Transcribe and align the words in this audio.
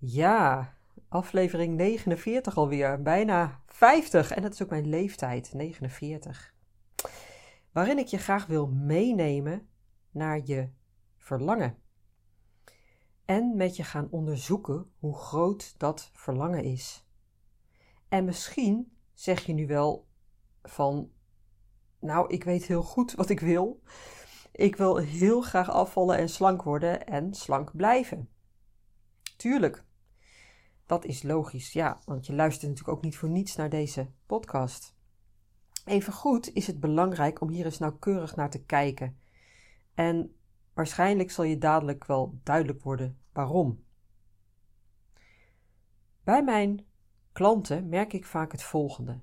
Ja, 0.00 0.74
aflevering 1.08 1.76
49 1.76 2.56
alweer. 2.56 3.02
Bijna 3.02 3.62
50. 3.66 4.30
En 4.30 4.42
dat 4.42 4.52
is 4.52 4.62
ook 4.62 4.70
mijn 4.70 4.88
leeftijd, 4.88 5.52
49. 5.52 6.54
Waarin 7.72 7.98
ik 7.98 8.06
je 8.06 8.18
graag 8.18 8.46
wil 8.46 8.66
meenemen 8.66 9.68
naar 10.10 10.40
je 10.44 10.68
verlangen. 11.16 11.78
En 13.24 13.56
met 13.56 13.76
je 13.76 13.84
gaan 13.84 14.08
onderzoeken 14.10 14.90
hoe 14.98 15.16
groot 15.16 15.78
dat 15.78 16.10
verlangen 16.12 16.62
is. 16.64 17.06
En 18.08 18.24
misschien 18.24 18.96
zeg 19.14 19.46
je 19.46 19.52
nu 19.52 19.66
wel 19.66 20.08
van, 20.62 21.10
nou, 22.00 22.32
ik 22.32 22.44
weet 22.44 22.64
heel 22.64 22.82
goed 22.82 23.12
wat 23.12 23.28
ik 23.28 23.40
wil. 23.40 23.82
Ik 24.52 24.76
wil 24.76 24.96
heel 24.96 25.40
graag 25.40 25.70
afvallen 25.70 26.18
en 26.18 26.28
slank 26.28 26.62
worden 26.62 27.06
en 27.06 27.34
slank 27.34 27.76
blijven. 27.76 28.28
Tuurlijk, 29.36 29.84
dat 30.88 31.04
is 31.04 31.22
logisch, 31.22 31.72
ja, 31.72 32.00
want 32.04 32.26
je 32.26 32.34
luistert 32.34 32.70
natuurlijk 32.70 32.96
ook 32.96 33.04
niet 33.04 33.16
voor 33.16 33.28
niets 33.28 33.56
naar 33.56 33.68
deze 33.68 34.10
podcast. 34.26 34.96
Even 35.84 36.12
goed 36.12 36.52
is 36.52 36.66
het 36.66 36.80
belangrijk 36.80 37.40
om 37.40 37.48
hier 37.48 37.64
eens 37.64 37.78
nauwkeurig 37.78 38.36
naar 38.36 38.50
te 38.50 38.64
kijken. 38.64 39.18
En 39.94 40.36
waarschijnlijk 40.72 41.30
zal 41.30 41.44
je 41.44 41.58
dadelijk 41.58 42.04
wel 42.04 42.38
duidelijk 42.42 42.82
worden 42.82 43.18
waarom. 43.32 43.84
Bij 46.24 46.44
mijn 46.44 46.86
klanten 47.32 47.88
merk 47.88 48.12
ik 48.12 48.24
vaak 48.24 48.52
het 48.52 48.62
volgende. 48.62 49.20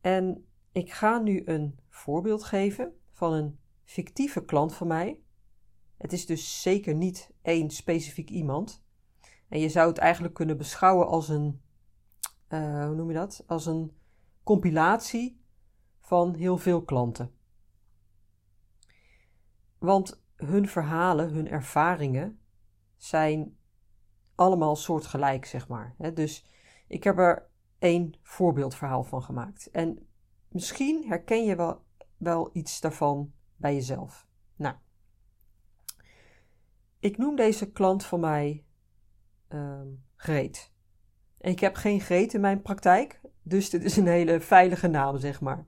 En 0.00 0.46
ik 0.72 0.92
ga 0.92 1.18
nu 1.18 1.42
een 1.44 1.78
voorbeeld 1.88 2.44
geven 2.44 2.92
van 3.12 3.32
een 3.32 3.58
fictieve 3.84 4.44
klant 4.44 4.74
van 4.74 4.86
mij. 4.86 5.20
Het 5.96 6.12
is 6.12 6.26
dus 6.26 6.62
zeker 6.62 6.94
niet 6.94 7.30
één 7.42 7.70
specifiek 7.70 8.30
iemand. 8.30 8.82
En 9.50 9.60
je 9.60 9.68
zou 9.68 9.88
het 9.88 9.98
eigenlijk 9.98 10.34
kunnen 10.34 10.56
beschouwen 10.56 11.06
als 11.06 11.28
een, 11.28 11.60
uh, 12.48 12.84
hoe 12.86 12.94
noem 12.94 13.08
je 13.08 13.14
dat? 13.14 13.44
Als 13.46 13.66
een 13.66 13.96
compilatie 14.42 15.44
van 16.00 16.34
heel 16.34 16.58
veel 16.58 16.82
klanten. 16.82 17.34
Want 19.78 20.22
hun 20.34 20.68
verhalen, 20.68 21.32
hun 21.32 21.48
ervaringen 21.48 22.40
zijn 22.96 23.56
allemaal 24.34 24.76
soortgelijk, 24.76 25.44
zeg 25.44 25.68
maar. 25.68 25.94
Dus 26.14 26.46
ik 26.86 27.04
heb 27.04 27.18
er 27.18 27.48
één 27.78 28.14
voorbeeldverhaal 28.22 29.04
van 29.04 29.22
gemaakt. 29.22 29.70
En 29.70 30.08
misschien 30.48 31.04
herken 31.08 31.44
je 31.44 31.56
wel, 31.56 31.84
wel 32.16 32.50
iets 32.52 32.80
daarvan 32.80 33.32
bij 33.56 33.74
jezelf. 33.74 34.26
Nou, 34.56 34.74
ik 36.98 37.18
noem 37.18 37.36
deze 37.36 37.70
klant 37.70 38.04
van 38.04 38.20
mij 38.20 38.64
um, 39.52 40.04
Greet. 40.16 40.72
Ik 41.38 41.60
heb 41.60 41.74
geen 41.74 42.00
Greet 42.00 42.34
in 42.34 42.40
mijn 42.40 42.62
praktijk, 42.62 43.20
dus 43.42 43.70
dit 43.70 43.84
is 43.84 43.96
een 43.96 44.06
hele 44.06 44.40
veilige 44.40 44.88
naam, 44.88 45.18
zeg 45.18 45.40
maar. 45.40 45.64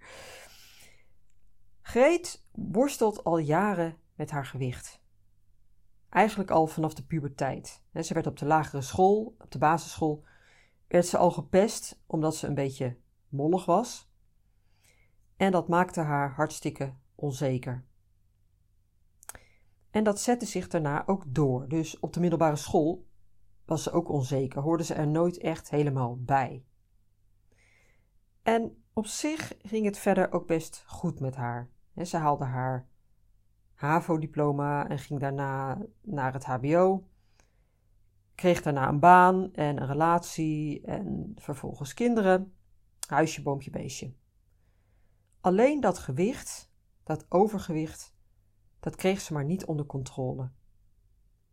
Greet 1.83 2.45
worstelt 2.53 3.25
al 3.25 3.39
jaren 3.39 3.97
met 4.15 4.31
haar 4.31 4.47
gewicht. 4.47 5.01
Eigenlijk 6.09 6.51
al 6.51 6.67
vanaf 6.67 6.95
de 6.95 7.05
puberteit. 7.05 7.83
Ze 8.01 8.15
werd 8.15 8.27
op 8.27 8.39
de 8.39 8.47
lagere 8.47 8.83
school, 8.83 9.35
op 9.39 9.51
de 9.51 9.59
basisschool, 9.59 10.25
werd 10.89 11.07
ze 11.07 11.17
al 11.17 11.31
gepest 11.31 12.03
omdat 12.07 12.37
ze 12.37 12.47
een 12.47 12.55
beetje 12.55 12.97
mollig 13.29 13.65
was. 13.65 14.11
En 15.37 15.53
dat 15.53 15.69
maakte 15.69 16.01
haar 16.01 16.33
hartstikke 16.35 16.95
onzeker. 17.15 17.85
En 19.91 20.05
dat 20.05 20.21
zette 20.21 20.47
zich 20.47 20.69
daarna 20.69 21.07
ook 21.07 21.25
door. 21.27 21.69
Dus 21.69 22.01
op 22.01 22.13
de 22.13 22.21
middelbare 22.21 22.57
school 22.57 23.07
was 23.65 23.83
ze 23.83 23.91
ook 23.91 24.09
onzeker, 24.09 24.63
hoorde 24.63 24.85
ze 24.85 24.95
er 24.95 25.09
nooit 25.09 25.39
echt 25.39 25.71
helemaal 25.71 26.17
bij. 26.21 26.65
En 28.43 28.85
op 28.93 29.07
zich 29.07 29.55
ging 29.63 29.85
het 29.85 29.99
verder 29.99 30.33
ook 30.33 30.47
best 30.47 30.85
goed 30.87 31.21
met 31.21 31.37
haar. 31.37 31.71
Ze 32.05 32.17
haalde 32.17 32.45
haar 32.45 32.89
HAVO-diploma 33.75 34.89
en 34.89 34.99
ging 34.99 35.21
daarna 35.21 35.79
naar 36.01 36.33
het 36.33 36.45
HBO. 36.45 37.07
Kreeg 38.35 38.63
daarna 38.63 38.89
een 38.89 39.01
baan 39.01 39.53
en 39.53 39.81
een 39.81 39.87
relatie 39.87 40.83
en 40.83 41.33
vervolgens 41.37 41.95
kinderen. 41.95 42.55
Huisje, 43.09 43.43
boompje, 43.43 43.71
beestje. 43.71 44.15
Alleen 45.41 45.81
dat 45.81 45.99
gewicht, 45.99 46.73
dat 47.03 47.27
overgewicht, 47.29 48.15
dat 48.81 48.97
kreeg 48.97 49.21
ze 49.21 49.33
maar 49.33 49.45
niet 49.45 49.65
onder 49.65 49.87
controle. 49.87 50.51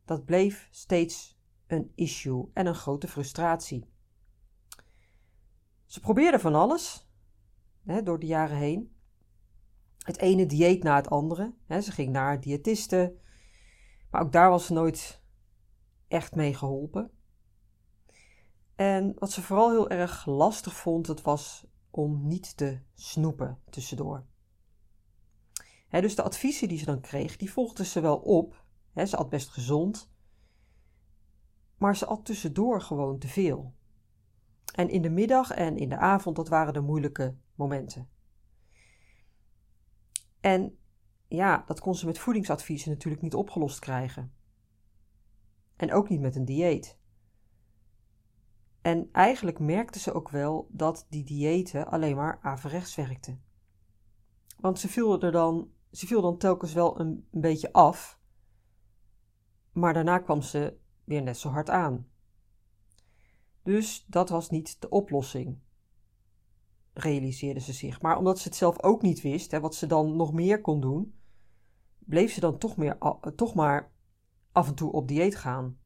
Dat 0.06 0.26
bleef 0.26 0.68
steeds 0.72 1.39
een 1.70 1.92
issue 1.96 2.50
en 2.54 2.66
een 2.66 2.76
grote 2.76 3.08
frustratie. 3.08 3.90
Ze 5.86 6.00
probeerde 6.00 6.40
van 6.40 6.56
alles 6.56 7.08
hè, 7.84 8.04
door 8.04 8.20
de 8.20 8.26
jaren 8.26 8.58
heen. 8.58 8.96
Het 9.98 10.18
ene 10.18 10.46
dieet 10.46 10.84
na 10.84 10.96
het 10.96 11.10
andere. 11.10 11.54
Hè, 11.66 11.82
ze 11.82 11.92
ging 11.92 12.12
naar 12.12 12.42
diëtisten, 12.42 13.20
maar 14.10 14.22
ook 14.22 14.32
daar 14.32 14.50
was 14.50 14.66
ze 14.66 14.74
nooit 14.74 15.22
echt 16.08 16.36
mee 16.36 16.54
geholpen. 16.54 17.12
En 18.76 19.16
wat 19.20 19.32
ze 19.32 19.42
vooral 19.42 19.70
heel 19.70 19.90
erg 19.90 20.26
lastig 20.26 20.76
vond, 20.76 21.08
het 21.08 21.22
was 21.22 21.68
om 21.90 22.28
niet 22.28 22.58
te 22.58 22.80
snoepen 22.94 23.60
tussendoor. 23.70 24.26
dus 25.90 26.16
de 26.16 26.24
adviezen 26.24 26.68
die 26.68 26.78
ze 26.78 26.86
dan 26.86 27.02
kreeg, 27.02 27.38
die 27.38 27.52
volgde 27.52 27.86
ze 27.86 28.00
wel 28.00 28.18
op. 28.18 28.66
ze 28.96 29.18
at 29.18 29.30
best 29.30 29.50
gezond, 29.50 30.12
maar 31.80 31.96
ze 31.96 32.06
at 32.06 32.26
tussendoor 32.26 32.82
gewoon 32.82 33.20
te 33.20 33.28
veel. 33.28 33.74
En 34.76 34.90
in 34.90 35.02
de 35.02 35.10
middag 35.10 35.52
en 35.52 35.78
in 35.78 35.90
de 35.90 35.98
avond, 35.98 36.36
dat 36.36 36.50
waren 36.50 36.74
de 36.74 36.82
moeilijke 36.82 37.36
momenten. 37.56 38.10
En 40.40 40.78
ja, 41.28 41.64
dat 41.66 41.80
kon 41.80 41.96
ze 41.96 42.06
met 42.06 42.20
voedingsadviezen 42.20 42.92
natuurlijk 42.92 43.24
niet 43.24 43.34
opgelost 43.34 43.80
krijgen. 43.80 44.34
En 45.76 45.94
ook 45.94 46.10
niet 46.10 46.20
met 46.20 46.36
een 46.36 46.46
dieet. 46.46 46.98
En 48.82 49.10
eigenlijk 49.12 49.60
merkte 49.60 50.00
ze 50.00 50.14
ook 50.14 50.30
wel 50.30 50.68
dat 50.72 51.06
die 51.10 51.24
diëten 51.24 51.88
alleen 51.88 52.16
maar 52.16 52.40
averechts 52.42 52.96
werkten. 52.96 53.44
Want 54.60 54.80
ze 54.80 54.88
viel 54.88 55.22
er 55.22 55.32
dan, 55.32 55.72
ze 55.92 56.08
viel 56.08 56.22
dan 56.22 56.38
telkens 56.38 56.74
wel 56.74 57.00
een, 57.00 57.28
een 57.32 57.42
beetje 57.42 57.74
af, 57.74 58.20
maar 59.72 59.94
daarna 59.94 60.20
kwam 60.20 60.42
ze 60.42 60.78
weer 61.10 61.22
net 61.22 61.38
zo 61.38 61.50
hard 61.50 61.70
aan. 61.70 62.08
Dus 63.64 64.06
dat 64.08 64.30
was 64.30 64.50
niet 64.50 64.82
de 64.82 64.90
oplossing, 64.90 65.60
realiseerde 66.94 67.60
ze 67.60 67.74
zich. 67.74 68.02
Maar 68.02 68.18
omdat 68.18 68.40
ze 68.40 68.48
het 68.48 68.58
zelf 68.58 68.84
ook 68.84 69.02
niet 69.02 69.22
wist, 69.22 69.52
hè, 69.52 69.60
wat 69.60 69.76
ze 69.76 69.88
dan 69.88 70.16
nog 70.16 70.34
meer 70.34 70.62
kon 70.62 70.82
doen, 70.82 71.20
bleef 71.98 72.34
ze 72.34 72.40
dan 72.40 72.58
toch, 72.58 72.78
meer, 72.78 72.98
toch 73.36 73.54
maar 73.56 73.92
af 74.52 74.68
en 74.68 74.76
toe 74.76 74.92
op 74.92 75.08
dieet 75.08 75.36
gaan. 75.36 75.80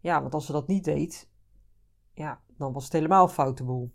Ja, 0.00 0.20
want 0.20 0.34
als 0.34 0.46
ze 0.46 0.52
dat 0.52 0.66
niet 0.66 0.84
deed, 0.84 1.30
ja, 2.12 2.42
dan 2.56 2.72
was 2.72 2.84
het 2.84 2.92
helemaal 2.92 3.28
foute 3.28 3.64
boel. 3.64 3.94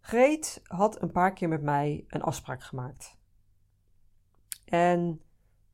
Greet 0.00 0.62
had 0.62 1.02
een 1.02 1.12
paar 1.12 1.32
keer 1.32 1.48
met 1.48 1.62
mij 1.62 2.04
een 2.08 2.22
afspraak 2.22 2.62
gemaakt. 2.62 3.18
En 4.64 5.22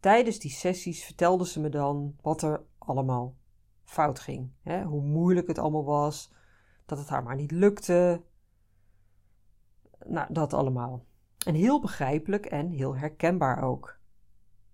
tijdens 0.01 0.39
die 0.39 0.51
sessies 0.51 1.05
vertelde 1.05 1.47
ze 1.47 1.61
me 1.61 1.69
dan 1.69 2.17
wat 2.21 2.43
er 2.43 2.65
allemaal 2.79 3.37
fout 3.85 4.21
ging. 4.21 4.53
Hè? 4.63 4.83
Hoe 4.85 5.03
moeilijk 5.03 5.47
het 5.47 5.59
allemaal 5.59 5.85
was, 5.85 6.33
dat 6.87 6.99
het 6.99 7.09
haar 7.09 7.23
maar 7.23 7.37
niet 7.37 7.51
lukte. 7.51 8.23
Nou, 10.07 10.33
dat 10.33 10.53
allemaal. 10.53 11.05
En 11.47 11.55
heel 11.55 11.81
begrijpelijk 11.81 12.47
en 12.47 12.71
heel 12.71 12.97
herkenbaar 12.97 13.63
ook. 13.63 13.99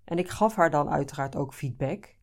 En 0.05 0.19
ik 0.19 0.29
gaf 0.29 0.55
haar 0.55 0.71
dan 0.71 0.91
uiteraard 0.91 1.37
ook 1.37 1.55
feedback, 1.55 2.17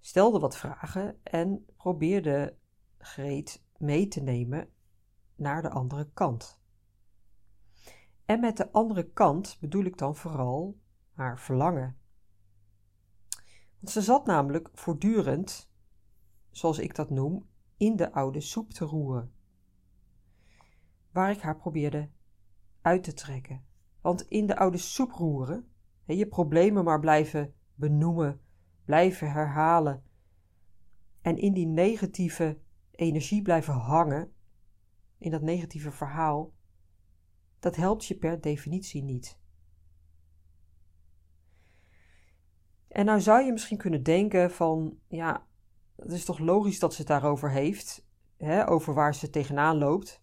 stelde 0.00 0.38
wat 0.38 0.56
vragen 0.56 1.18
en 1.22 1.66
probeerde 1.76 2.56
Greet 2.98 3.64
mee 3.76 4.08
te 4.08 4.20
nemen 4.20 4.68
naar 5.34 5.62
de 5.62 5.70
andere 5.70 6.10
kant. 6.14 6.60
En 8.24 8.40
met 8.40 8.56
de 8.56 8.72
andere 8.72 9.10
kant 9.10 9.56
bedoel 9.60 9.84
ik 9.84 9.98
dan 9.98 10.16
vooral 10.16 10.78
haar 11.16 11.40
verlangen. 11.40 11.96
Ze 13.82 14.02
zat 14.02 14.26
namelijk 14.26 14.70
voortdurend, 14.72 15.70
zoals 16.50 16.78
ik 16.78 16.94
dat 16.94 17.10
noem, 17.10 17.46
in 17.76 17.96
de 17.96 18.12
oude 18.12 18.40
soep 18.40 18.70
te 18.70 18.84
roeren. 18.84 19.32
Waar 21.10 21.30
ik 21.30 21.40
haar 21.40 21.56
probeerde 21.56 22.10
uit 22.80 23.02
te 23.02 23.12
trekken. 23.12 23.64
Want 24.00 24.22
in 24.22 24.46
de 24.46 24.56
oude 24.56 24.78
soep 24.78 25.12
roeren, 25.12 25.68
je 26.04 26.26
problemen 26.26 26.84
maar 26.84 27.00
blijven 27.00 27.54
benoemen, 27.74 28.40
blijven 28.84 29.30
herhalen 29.30 30.02
en 31.20 31.36
in 31.36 31.52
die 31.52 31.66
negatieve 31.66 32.58
energie 32.90 33.42
blijven 33.42 33.74
hangen, 33.74 34.32
in 35.18 35.30
dat 35.30 35.42
negatieve 35.42 35.90
verhaal, 35.90 36.52
dat 37.58 37.76
helpt 37.76 38.04
je 38.04 38.16
per 38.16 38.40
definitie 38.40 39.02
niet. 39.02 39.38
En 42.96 43.04
nou 43.04 43.20
zou 43.20 43.44
je 43.44 43.52
misschien 43.52 43.76
kunnen 43.76 44.02
denken 44.02 44.50
van, 44.50 44.98
ja, 45.08 45.46
het 45.96 46.12
is 46.12 46.24
toch 46.24 46.38
logisch 46.38 46.78
dat 46.78 46.92
ze 46.92 46.98
het 46.98 47.08
daarover 47.08 47.50
heeft, 47.50 48.06
hè, 48.36 48.68
over 48.68 48.94
waar 48.94 49.14
ze 49.14 49.30
tegenaan 49.30 49.78
loopt. 49.78 50.22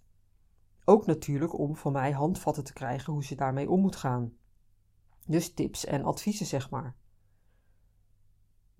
Ook 0.85 1.05
natuurlijk 1.05 1.59
om 1.59 1.75
van 1.75 1.91
mij 1.91 2.11
handvatten 2.11 2.63
te 2.63 2.73
krijgen 2.73 3.13
hoe 3.13 3.23
ze 3.23 3.35
daarmee 3.35 3.69
om 3.69 3.79
moet 3.79 3.95
gaan. 3.95 4.33
Dus 5.25 5.53
tips 5.53 5.85
en 5.85 6.03
adviezen, 6.03 6.45
zeg 6.45 6.69
maar. 6.69 6.95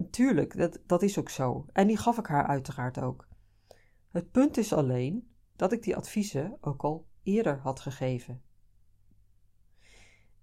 Tuurlijk, 0.10 0.58
dat, 0.58 0.80
dat 0.86 1.02
is 1.02 1.20
ook 1.20 1.30
zo. 1.30 1.66
En 1.72 1.88
die 1.88 1.98
gaf 1.98 2.18
ik 2.18 2.28
haar 2.28 2.48
uiteraard 2.48 3.00
ook. 3.00 3.28
Het 4.12 4.32
punt 4.32 4.58
is 4.58 4.74
alleen 4.74 5.34
dat 5.56 5.72
ik 5.72 5.84
die 5.84 5.96
adviezen 5.96 6.58
ook 6.62 6.84
al 6.84 7.08
eerder 7.24 7.60
had 7.60 7.80
gegeven. 7.80 8.42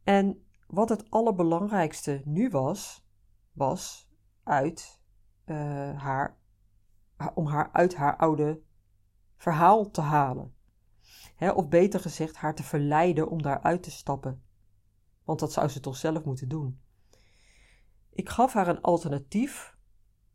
En 0.05 0.45
wat 0.67 0.89
het 0.89 1.11
allerbelangrijkste 1.11 2.23
nu 2.25 2.49
was, 2.49 3.09
was 3.53 4.11
uit 4.43 5.01
uh, 5.47 6.03
haar, 6.03 6.39
om 7.35 7.47
haar 7.47 7.71
uit 7.73 7.97
haar 7.97 8.17
oude 8.17 8.63
verhaal 9.37 9.91
te 9.91 10.01
halen. 10.01 10.55
of 11.39 11.69
beter 11.69 12.01
gezegd, 12.01 12.37
haar 12.37 12.55
te 12.55 12.63
verleiden 12.63 13.29
om 13.29 13.43
daaruit 13.43 13.83
te 13.83 13.91
stappen. 13.91 14.43
Want 15.25 15.41
dat 15.41 15.53
zou 15.53 15.69
ze 15.69 15.81
toch 15.81 15.97
zelf 15.97 16.25
moeten 16.25 16.49
doen. 16.49 16.81
Ik 18.11 18.29
gaf 18.29 18.53
haar 18.53 18.69
een 18.69 18.81
alternatief 18.81 19.77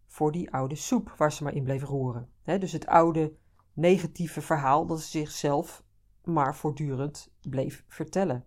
voor 0.08 0.32
die 0.32 0.52
oude 0.52 0.76
soep 0.76 1.10
waar 1.10 1.32
ze 1.32 1.44
maar 1.44 1.54
in 1.54 1.64
bleef 1.64 1.84
roeren. 1.84 2.30
dus 2.44 2.72
het 2.72 2.86
oude 2.86 3.36
negatieve 3.74 4.42
verhaal 4.42 4.86
dat 4.86 5.02
ze 5.02 5.08
zichzelf 5.08 5.84
maar 6.24 6.56
voortdurend 6.56 7.34
bleef 7.42 7.84
vertellen. 7.88 8.46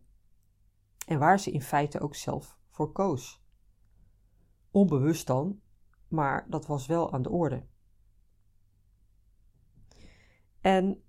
En 1.06 1.18
waar 1.18 1.40
ze 1.40 1.50
in 1.50 1.62
feite 1.62 2.00
ook 2.00 2.14
zelf 2.14 2.58
voor 2.70 2.92
koos. 2.92 3.42
Onbewust 4.78 5.26
dan, 5.26 5.60
maar 6.08 6.46
dat 6.50 6.66
was 6.66 6.86
wel 6.86 7.12
aan 7.12 7.22
de 7.22 7.30
orde. 7.30 7.66
En 10.60 11.02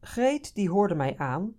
Greet 0.00 0.54
die 0.54 0.70
hoorde 0.70 0.94
mij 0.94 1.18
aan. 1.18 1.54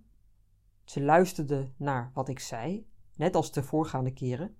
Ze 0.84 1.02
luisterde 1.02 1.72
naar 1.76 2.10
wat 2.14 2.28
ik 2.28 2.38
zei, 2.38 2.88
net 3.16 3.34
als 3.34 3.52
de 3.52 3.62
voorgaande 3.62 4.12
keren. 4.12 4.56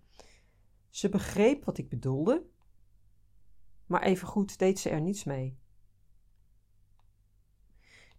Ze 0.91 1.09
begreep 1.09 1.65
wat 1.65 1.79
ik 1.79 1.89
bedoelde, 1.89 2.47
maar 3.87 4.03
evengoed 4.03 4.59
deed 4.59 4.79
ze 4.79 4.91
er 4.91 5.01
niets 5.01 5.25
mee. 5.25 5.59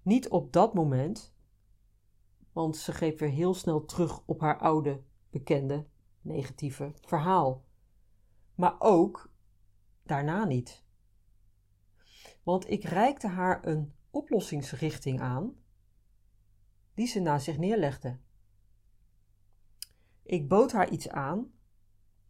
Niet 0.02 0.30
op 0.30 0.54
dat 0.54 0.74
moment, 0.74 1.34
want 2.52 2.78
ze 2.78 2.92
greep 2.92 3.20
weer 3.20 3.30
heel 3.30 3.54
snel 3.54 3.86
terug 3.86 4.24
op 4.26 4.42
haar 4.42 4.60
oude, 4.60 5.04
bekende, 5.30 5.88
negatieve 6.22 6.94
verhaal. 7.02 7.67
Maar 8.58 8.76
ook 8.80 9.32
daarna 10.04 10.46
niet. 10.46 10.84
Want 12.44 12.70
ik 12.70 12.84
reikte 12.84 13.28
haar 13.28 13.68
een 13.68 13.94
oplossingsrichting 14.10 15.22
aan 15.22 15.56
die 16.94 17.08
ze 17.08 17.20
naast 17.20 17.46
zich 17.46 17.58
neerlegde. 17.58 18.18
Ik 20.24 20.48
bood 20.48 20.72
haar 20.72 20.90
iets 20.90 21.10
aan 21.10 21.52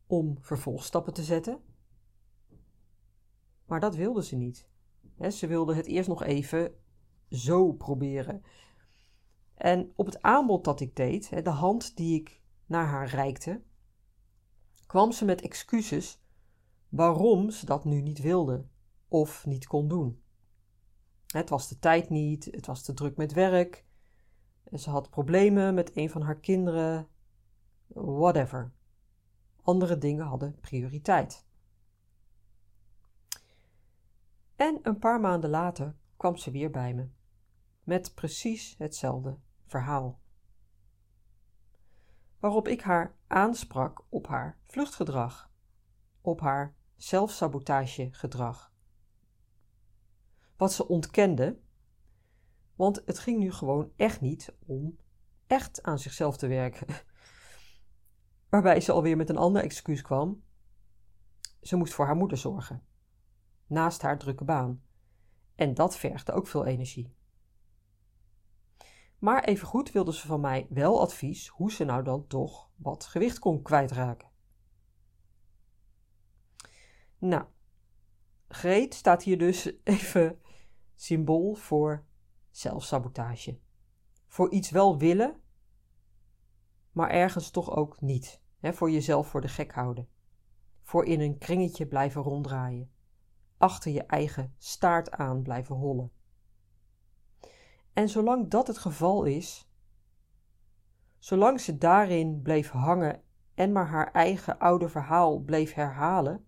om 0.07 0.38
vervolgstappen 0.41 1.13
te 1.13 1.24
zetten, 1.24 1.59
maar 3.65 3.79
dat 3.79 3.95
wilde 3.95 4.24
ze 4.24 4.35
niet. 4.35 4.69
ze 5.31 5.47
wilde 5.47 5.75
het 5.75 5.85
eerst 5.85 6.09
nog 6.09 6.24
even 6.24 6.74
zo 7.29 7.71
proberen. 7.71 8.44
En 9.53 9.94
op 9.95 10.06
het 10.06 10.21
aanbod 10.21 10.63
dat 10.63 10.79
ik 10.79 10.95
deed, 10.95 11.44
de 11.44 11.50
hand 11.50 11.95
die 11.95 12.19
ik 12.19 12.41
naar 12.65 12.85
haar 12.85 13.07
reikte, 13.07 13.62
kwam 14.88 15.12
ze 15.12 15.25
met 15.25 15.42
excuses 15.42 16.22
waarom 16.89 17.50
ze 17.50 17.66
dat 17.66 17.86
nu 17.86 18.01
niet 18.01 18.19
wilde 18.19 18.66
of 19.07 19.45
niet 19.45 19.68
kon 19.68 19.88
doen. 19.88 20.22
Het 21.28 21.50
was 21.50 21.68
de 21.68 21.80
tijd 21.80 22.10
niet, 22.10 22.45
het 22.45 22.66
was 22.66 22.84
te 22.84 22.94
druk 22.94 23.18
met 23.18 23.34
werk, 23.34 23.86
ze 24.74 24.89
had 24.89 25.10
problemen 25.10 25.74
met 25.74 25.98
een 25.98 26.10
van 26.10 26.22
haar 26.22 26.39
kinderen, 26.39 27.07
whatever. 27.88 28.72
Andere 29.62 29.98
dingen 29.98 30.25
hadden 30.25 30.60
prioriteit. 30.60 31.45
En 34.56 34.80
een 34.81 35.00
paar 35.00 35.19
maanden 35.19 35.50
later 35.50 35.95
kwam 36.18 36.38
ze 36.38 36.51
weer 36.51 36.72
bij 36.72 36.94
me, 36.94 37.07
met 37.84 38.16
precies 38.16 38.75
hetzelfde 38.78 39.38
verhaal. 39.66 40.19
Waarop 42.39 42.68
ik 42.68 42.81
haar 42.81 43.16
aansprak 43.28 44.06
op 44.10 44.28
haar 44.28 44.60
vluchtgedrag, 44.66 45.51
op 46.22 46.39
haar 46.42 46.75
zelfsabotagegedrag. 46.95 48.72
Wat 50.57 50.74
ze 50.74 50.88
ontkende, 50.88 51.60
want 52.75 53.01
het 53.06 53.19
ging 53.19 53.39
nu 53.39 53.51
gewoon 53.51 53.92
echt 53.95 54.22
niet 54.22 54.56
om 54.66 54.98
echt 55.48 55.84
aan 55.84 56.00
zichzelf 56.00 56.38
te 56.38 56.48
werken. 56.48 56.88
Waarbij 58.50 58.81
ze 58.81 58.92
alweer 58.92 59.18
met 59.18 59.30
een 59.30 59.38
ander 59.38 59.63
excuus 59.63 60.01
kwam. 60.01 60.44
Ze 61.62 61.75
moest 61.75 61.94
voor 61.94 62.06
haar 62.06 62.16
moeder 62.16 62.38
zorgen, 62.38 62.84
naast 63.68 64.01
haar 64.01 64.18
drukke 64.18 64.44
baan. 64.44 64.81
En 65.56 65.74
dat 65.74 65.98
vergde 65.98 66.31
ook 66.31 66.48
veel 66.48 66.66
energie. 66.66 67.16
Maar 69.19 69.44
evengoed 69.44 69.92
wilde 69.92 70.14
ze 70.14 70.28
van 70.28 70.42
mij 70.42 70.68
wel 70.69 71.02
advies 71.02 71.48
hoe 71.48 71.72
ze 71.72 71.84
nou 71.84 72.04
dan 72.04 72.28
toch 72.28 72.69
wat 72.75 73.06
gewicht 73.06 73.40
kon 73.40 73.62
kwijtraken. 73.62 74.30
Nou, 77.18 77.46
Greet 78.48 78.94
staat 78.94 79.24
hier 79.24 79.38
dus 79.38 79.72
even 79.84 80.39
symbool 80.96 81.53
voor 81.53 82.06
zelfsabotage. 82.50 83.60
Voor 84.27 84.51
iets 84.51 84.70
wel 84.70 84.98
willen, 84.98 85.41
maar 86.91 87.10
ergens 87.10 87.50
toch 87.50 87.75
ook 87.75 88.01
niet. 88.01 88.41
voor 88.62 88.91
jezelf 88.91 89.27
voor 89.27 89.41
de 89.41 89.48
gek 89.48 89.72
houden. 89.72 90.10
Voor 90.82 91.06
in 91.06 91.22
een 91.22 91.38
kringetje 91.38 91.88
blijven 91.88 92.22
ronddraaien. 92.22 92.91
Achter 93.58 93.91
je 93.91 94.03
eigen 94.03 94.53
staart 94.58 95.12
aan 95.12 95.41
blijven 95.41 95.75
hollen. 95.75 96.12
En 97.98 98.10
zolang 98.10 98.50
dat 98.50 98.68
het 98.68 98.77
geval 98.77 99.24
is, 99.24 99.70
zolang 101.18 101.60
ze 101.62 101.77
daarin 101.77 102.42
bleef 102.42 102.70
hangen 102.70 103.24
en 103.54 103.72
maar 103.72 103.88
haar 103.88 104.12
eigen 104.12 104.60
oude 104.60 104.89
verhaal 104.89 105.39
bleef 105.39 105.74
herhalen, 105.74 106.46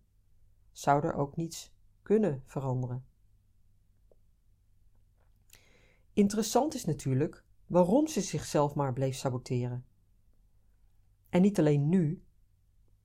zou 0.72 1.04
er 1.04 1.14
ook 1.14 1.36
niets 1.36 1.74
kunnen 2.02 2.44
veranderen. 2.46 3.06
Interessant 6.14 6.74
is 6.74 6.86
natuurlijk 6.86 7.44
waarom 7.68 8.08
ze 8.08 8.22
zichzelf 8.22 8.76
maar 8.76 8.94
bleef 8.94 9.16
saboteren. 9.16 9.86
En 11.30 11.42
niet 11.42 11.60
alleen 11.60 11.90
nu, 11.90 12.24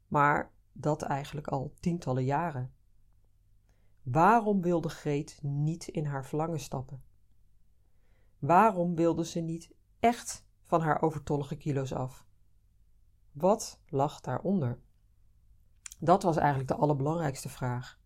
maar 0.08 0.52
dat 0.72 1.02
eigenlijk 1.02 1.46
al 1.46 1.74
tientallen 1.80 2.24
jaren. 2.24 2.74
Waarom 4.02 4.62
wilde 4.62 4.88
Greet 4.88 5.38
niet 5.42 5.88
in 5.88 6.04
haar 6.04 6.26
verlangen 6.26 6.60
stappen? 6.60 7.12
Waarom 8.46 8.94
wilde 8.94 9.24
ze 9.24 9.40
niet 9.40 9.74
echt 10.00 10.44
van 10.64 10.80
haar 10.80 11.02
overtollige 11.02 11.56
kilo's 11.56 11.92
af? 11.92 12.26
Wat 13.32 13.80
lag 13.88 14.20
daaronder? 14.20 14.78
Dat 15.98 16.22
was 16.22 16.36
eigenlijk 16.36 16.68
de 16.68 16.74
allerbelangrijkste 16.74 17.48
vraag. 17.48 17.98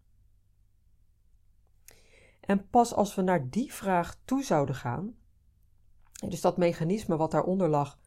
En 2.41 2.69
pas 2.69 2.95
als 2.95 3.15
we 3.15 3.23
naar 3.23 3.51
die 3.51 3.73
vraag 3.73 4.17
toe 4.25 4.43
zouden 4.45 4.75
gaan, 4.75 5.17
dus 6.29 6.41
dat 6.41 6.57
mechanisme 6.57 7.17
wat 7.17 7.31
daaronder 7.31 7.69
lag, 7.69 7.99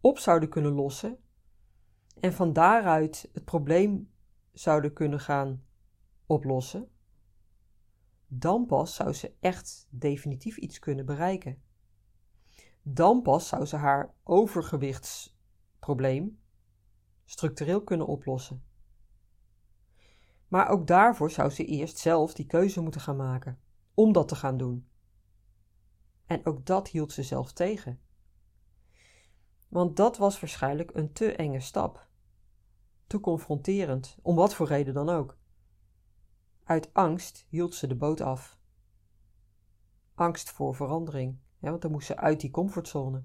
op 0.00 0.18
zouden 0.18 0.48
kunnen 0.48 0.72
lossen 0.72 1.18
en 2.20 2.32
van 2.32 2.52
daaruit 2.52 3.30
het 3.32 3.44
probleem 3.44 4.10
zouden 4.52 4.92
kunnen 4.92 5.20
gaan 5.20 5.64
oplossen, 6.26 6.88
dan 8.34 8.66
pas 8.66 8.94
zou 8.94 9.12
ze 9.12 9.34
echt 9.40 9.86
definitief 9.90 10.56
iets 10.56 10.78
kunnen 10.78 11.06
bereiken. 11.06 11.62
Dan 12.82 13.22
pas 13.22 13.48
zou 13.48 13.66
ze 13.66 13.76
haar 13.76 14.14
overgewichtsprobleem 14.22 16.40
structureel 17.24 17.82
kunnen 17.82 18.06
oplossen. 18.06 18.64
Maar 20.48 20.68
ook 20.68 20.86
daarvoor 20.86 21.30
zou 21.30 21.50
ze 21.50 21.64
eerst 21.64 21.98
zelf 21.98 22.34
die 22.34 22.46
keuze 22.46 22.80
moeten 22.80 23.00
gaan 23.00 23.16
maken 23.16 23.60
om 23.94 24.12
dat 24.12 24.28
te 24.28 24.34
gaan 24.34 24.56
doen. 24.56 24.88
En 26.26 26.46
ook 26.46 26.66
dat 26.66 26.88
hield 26.88 27.12
ze 27.12 27.22
zelf 27.22 27.52
tegen. 27.52 28.00
Want 29.68 29.96
dat 29.96 30.16
was 30.16 30.40
waarschijnlijk 30.40 30.90
een 30.94 31.12
te 31.12 31.36
enge 31.36 31.60
stap. 31.60 32.08
Te 33.06 33.20
confronterend, 33.20 34.18
om 34.22 34.36
wat 34.36 34.54
voor 34.54 34.66
reden 34.66 34.94
dan 34.94 35.08
ook. 35.08 35.40
Uit 36.72 36.94
angst 36.94 37.46
hield 37.48 37.74
ze 37.74 37.86
de 37.86 37.94
boot 37.94 38.20
af. 38.20 38.58
Angst 40.14 40.50
voor 40.50 40.74
verandering, 40.74 41.38
want 41.58 41.82
dan 41.82 41.90
moest 41.90 42.06
ze 42.06 42.16
uit 42.16 42.40
die 42.40 42.50
comfortzone. 42.50 43.24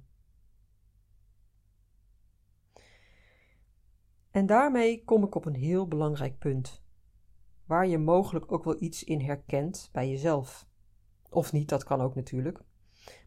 En 4.31 4.45
daarmee 4.45 5.03
kom 5.03 5.23
ik 5.23 5.35
op 5.35 5.45
een 5.45 5.55
heel 5.55 5.87
belangrijk 5.87 6.37
punt, 6.37 6.83
waar 7.65 7.87
je 7.87 7.97
mogelijk 7.97 8.51
ook 8.51 8.63
wel 8.63 8.81
iets 8.81 9.03
in 9.03 9.21
herkent 9.21 9.89
bij 9.91 10.09
jezelf. 10.09 10.67
Of 11.29 11.51
niet, 11.51 11.69
dat 11.69 11.83
kan 11.83 12.01
ook 12.01 12.15
natuurlijk. 12.15 12.61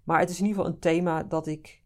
Maar 0.05 0.21
het 0.21 0.31
is 0.31 0.41
in 0.41 0.47
ieder 0.47 0.59
geval 0.59 0.75
een 0.75 0.81
thema 0.81 1.23
dat 1.23 1.47
ik 1.47 1.85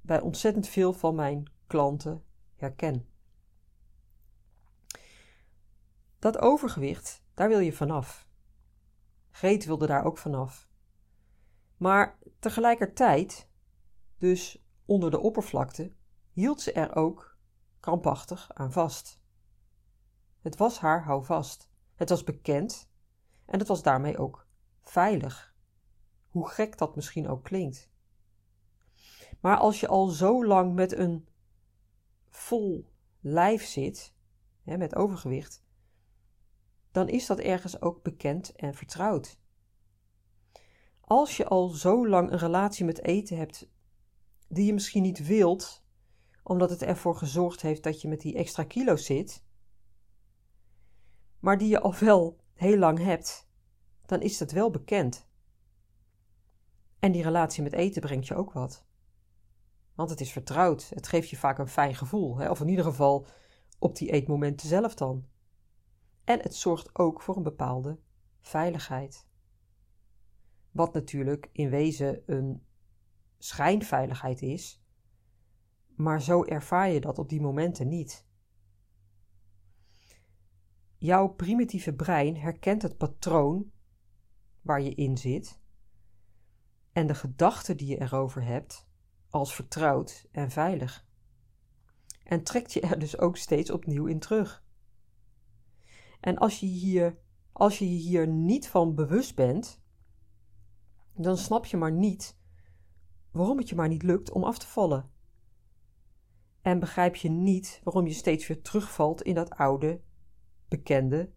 bij 0.00 0.20
ontzettend 0.20 0.68
veel 0.68 0.92
van 0.92 1.14
mijn 1.14 1.50
klanten 1.66 2.24
herken. 2.54 3.13
Dat 6.24 6.38
overgewicht, 6.38 7.22
daar 7.34 7.48
wil 7.48 7.58
je 7.58 7.72
vanaf. 7.72 8.28
Greet 9.30 9.64
wilde 9.64 9.86
daar 9.86 10.04
ook 10.04 10.18
vanaf. 10.18 10.68
Maar 11.76 12.18
tegelijkertijd, 12.38 13.48
dus 14.18 14.64
onder 14.84 15.10
de 15.10 15.18
oppervlakte, 15.18 15.92
hield 16.30 16.60
ze 16.60 16.72
er 16.72 16.94
ook 16.94 17.38
krampachtig 17.80 18.54
aan 18.54 18.72
vast. 18.72 19.20
Het 20.40 20.56
was 20.56 20.78
haar 20.78 21.04
houvast. 21.04 21.70
Het 21.94 22.08
was 22.08 22.24
bekend 22.24 22.90
en 23.44 23.58
het 23.58 23.68
was 23.68 23.82
daarmee 23.82 24.18
ook 24.18 24.46
veilig. 24.82 25.54
Hoe 26.28 26.48
gek 26.48 26.78
dat 26.78 26.96
misschien 26.96 27.28
ook 27.28 27.44
klinkt. 27.44 27.90
Maar 29.40 29.56
als 29.56 29.80
je 29.80 29.88
al 29.88 30.06
zo 30.06 30.46
lang 30.46 30.74
met 30.74 30.92
een 30.92 31.28
vol 32.28 32.90
lijf 33.20 33.64
zit, 33.64 34.14
hè, 34.62 34.76
met 34.76 34.94
overgewicht, 34.94 35.63
dan 36.94 37.08
is 37.08 37.26
dat 37.26 37.38
ergens 37.38 37.80
ook 37.80 38.02
bekend 38.02 38.52
en 38.52 38.74
vertrouwd. 38.74 39.38
Als 41.00 41.36
je 41.36 41.46
al 41.46 41.68
zo 41.68 42.08
lang 42.08 42.30
een 42.30 42.38
relatie 42.38 42.84
met 42.84 43.04
eten 43.04 43.36
hebt 43.36 43.70
die 44.48 44.66
je 44.66 44.72
misschien 44.72 45.02
niet 45.02 45.26
wilt, 45.26 45.84
omdat 46.42 46.70
het 46.70 46.82
ervoor 46.82 47.16
gezorgd 47.16 47.62
heeft 47.62 47.82
dat 47.82 48.00
je 48.00 48.08
met 48.08 48.20
die 48.20 48.34
extra 48.34 48.64
kilo's 48.64 49.04
zit, 49.04 49.44
maar 51.38 51.58
die 51.58 51.68
je 51.68 51.80
al 51.80 51.94
wel 51.94 52.40
heel 52.54 52.78
lang 52.78 52.98
hebt, 52.98 53.48
dan 54.06 54.20
is 54.20 54.38
dat 54.38 54.50
wel 54.50 54.70
bekend. 54.70 55.28
En 56.98 57.12
die 57.12 57.22
relatie 57.22 57.62
met 57.62 57.72
eten 57.72 58.00
brengt 58.02 58.26
je 58.26 58.34
ook 58.34 58.52
wat. 58.52 58.84
Want 59.94 60.10
het 60.10 60.20
is 60.20 60.32
vertrouwd, 60.32 60.88
het 60.94 61.08
geeft 61.08 61.30
je 61.30 61.36
vaak 61.36 61.58
een 61.58 61.68
fijn 61.68 61.94
gevoel, 61.94 62.36
hè? 62.36 62.50
of 62.50 62.60
in 62.60 62.68
ieder 62.68 62.84
geval 62.84 63.26
op 63.78 63.96
die 63.96 64.12
eetmomenten 64.12 64.68
zelf 64.68 64.94
dan. 64.94 65.32
En 66.24 66.40
het 66.40 66.54
zorgt 66.54 66.98
ook 66.98 67.22
voor 67.22 67.36
een 67.36 67.42
bepaalde 67.42 67.98
veiligheid. 68.40 69.26
Wat 70.70 70.92
natuurlijk 70.92 71.48
in 71.52 71.70
wezen 71.70 72.22
een 72.26 72.66
schijnveiligheid 73.38 74.42
is, 74.42 74.82
maar 75.96 76.22
zo 76.22 76.44
ervaar 76.44 76.88
je 76.88 77.00
dat 77.00 77.18
op 77.18 77.28
die 77.28 77.40
momenten 77.40 77.88
niet. 77.88 78.26
Jouw 80.96 81.28
primitieve 81.28 81.94
brein 81.94 82.36
herkent 82.36 82.82
het 82.82 82.96
patroon 82.96 83.72
waar 84.60 84.80
je 84.80 84.94
in 84.94 85.18
zit 85.18 85.60
en 86.92 87.06
de 87.06 87.14
gedachten 87.14 87.76
die 87.76 87.86
je 87.86 88.00
erover 88.00 88.44
hebt 88.44 88.88
als 89.28 89.54
vertrouwd 89.54 90.28
en 90.30 90.50
veilig. 90.50 91.06
En 92.24 92.42
trekt 92.42 92.72
je 92.72 92.80
er 92.80 92.98
dus 92.98 93.18
ook 93.18 93.36
steeds 93.36 93.70
opnieuw 93.70 94.06
in 94.06 94.18
terug. 94.18 94.63
En 96.24 96.38
als 96.38 96.60
je 96.60 96.66
hier, 96.66 97.18
als 97.52 97.78
je 97.78 97.84
hier 97.84 98.28
niet 98.28 98.68
van 98.68 98.94
bewust 98.94 99.34
bent, 99.34 99.80
dan 101.14 101.36
snap 101.36 101.66
je 101.66 101.76
maar 101.76 101.92
niet 101.92 102.38
waarom 103.30 103.58
het 103.58 103.68
je 103.68 103.74
maar 103.74 103.88
niet 103.88 104.02
lukt 104.02 104.30
om 104.30 104.44
af 104.44 104.58
te 104.58 104.66
vallen. 104.66 105.10
En 106.62 106.78
begrijp 106.78 107.16
je 107.16 107.28
niet 107.28 107.80
waarom 107.82 108.06
je 108.06 108.12
steeds 108.12 108.46
weer 108.46 108.62
terugvalt 108.62 109.22
in 109.22 109.34
dat 109.34 109.50
oude, 109.50 110.00
bekende, 110.68 111.32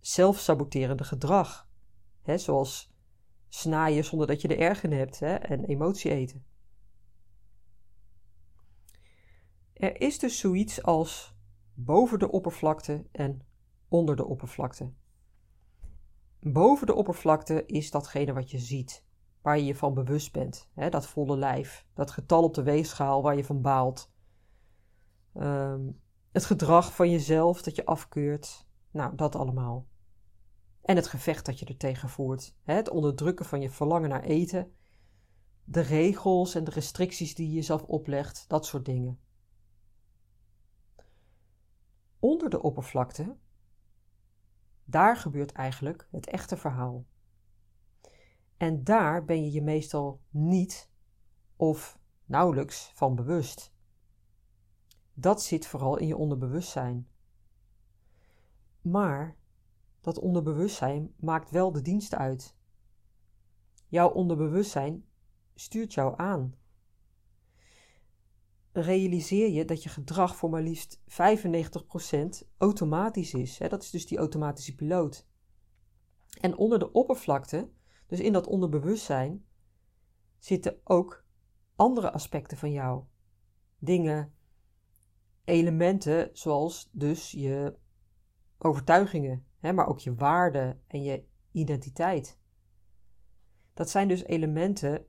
zelfsaboterende 0.00 1.04
gedrag. 1.04 1.68
He, 2.22 2.38
zoals 2.38 2.92
snaaien 3.48 4.04
zonder 4.04 4.26
dat 4.26 4.40
je 4.40 4.48
er 4.48 4.58
erg 4.58 4.82
in 4.82 4.92
hebt 4.92 5.18
hè, 5.18 5.34
en 5.34 5.64
emotie 5.64 6.10
eten. 6.10 6.44
Er 9.72 10.00
is 10.00 10.18
dus 10.18 10.38
zoiets 10.38 10.82
als 10.82 11.36
boven 11.80 12.18
de 12.18 12.30
oppervlakte 12.30 13.06
en 13.12 13.40
onder 13.88 14.16
de 14.16 14.24
oppervlakte. 14.24 14.92
Boven 16.40 16.86
de 16.86 16.94
oppervlakte 16.94 17.66
is 17.66 17.90
datgene 17.90 18.32
wat 18.32 18.50
je 18.50 18.58
ziet, 18.58 19.04
waar 19.42 19.58
je 19.58 19.64
je 19.64 19.74
van 19.74 19.94
bewust 19.94 20.32
bent. 20.32 20.68
Hè, 20.74 20.88
dat 20.88 21.06
volle 21.06 21.36
lijf, 21.36 21.86
dat 21.94 22.10
getal 22.10 22.42
op 22.42 22.54
de 22.54 22.62
weegschaal 22.62 23.22
waar 23.22 23.36
je 23.36 23.44
van 23.44 23.62
baalt. 23.62 24.12
Ehm, 25.34 25.90
het 26.32 26.44
gedrag 26.44 26.94
van 26.94 27.10
jezelf 27.10 27.62
dat 27.62 27.76
je 27.76 27.84
afkeurt. 27.84 28.66
Nou, 28.90 29.14
dat 29.14 29.36
allemaal. 29.36 29.86
En 30.82 30.96
het 30.96 31.06
gevecht 31.06 31.46
dat 31.46 31.58
je 31.58 31.66
er 31.66 31.76
tegen 31.76 32.08
voert. 32.08 32.56
Hè, 32.62 32.74
het 32.74 32.90
onderdrukken 32.90 33.46
van 33.46 33.60
je 33.60 33.70
verlangen 33.70 34.08
naar 34.08 34.24
eten. 34.24 34.72
De 35.64 35.80
regels 35.80 36.54
en 36.54 36.64
de 36.64 36.70
restricties 36.70 37.34
die 37.34 37.48
je 37.48 37.54
jezelf 37.54 37.82
oplegt, 37.82 38.44
dat 38.48 38.66
soort 38.66 38.84
dingen. 38.84 39.20
Onder 42.18 42.50
de 42.50 42.62
oppervlakte, 42.62 43.36
daar 44.84 45.16
gebeurt 45.16 45.52
eigenlijk 45.52 46.08
het 46.10 46.26
echte 46.26 46.56
verhaal. 46.56 47.04
En 48.56 48.84
daar 48.84 49.24
ben 49.24 49.44
je 49.44 49.52
je 49.52 49.62
meestal 49.62 50.20
niet 50.30 50.90
of 51.56 51.98
nauwelijks 52.24 52.92
van 52.94 53.14
bewust. 53.14 53.72
Dat 55.14 55.42
zit 55.42 55.66
vooral 55.66 55.96
in 55.96 56.06
je 56.06 56.16
onderbewustzijn. 56.16 57.08
Maar 58.80 59.36
dat 60.00 60.18
onderbewustzijn 60.18 61.14
maakt 61.16 61.50
wel 61.50 61.72
de 61.72 61.82
dienst 61.82 62.14
uit. 62.14 62.56
Jouw 63.86 64.08
onderbewustzijn 64.10 65.04
stuurt 65.54 65.94
jou 65.94 66.14
aan. 66.16 66.54
Realiseer 68.80 69.50
je 69.50 69.64
dat 69.64 69.82
je 69.82 69.88
gedrag 69.88 70.36
voor 70.36 70.50
maar 70.50 70.62
liefst 70.62 71.00
95% 71.00 71.04
automatisch 72.58 73.34
is. 73.34 73.58
Dat 73.58 73.82
is 73.82 73.90
dus 73.90 74.06
die 74.06 74.18
automatische 74.18 74.74
piloot. 74.74 75.26
En 76.40 76.56
onder 76.56 76.78
de 76.78 76.92
oppervlakte, 76.92 77.70
dus 78.06 78.20
in 78.20 78.32
dat 78.32 78.46
onderbewustzijn, 78.46 79.44
zitten 80.38 80.80
ook 80.84 81.24
andere 81.76 82.12
aspecten 82.12 82.58
van 82.58 82.72
jou. 82.72 83.04
Dingen, 83.78 84.34
elementen 85.44 86.30
zoals 86.32 86.88
dus 86.92 87.30
je 87.30 87.76
overtuigingen, 88.58 89.46
maar 89.60 89.86
ook 89.86 89.98
je 89.98 90.14
waarden 90.14 90.82
en 90.86 91.02
je 91.02 91.24
identiteit. 91.52 92.38
Dat 93.74 93.90
zijn 93.90 94.08
dus 94.08 94.24
elementen 94.24 95.06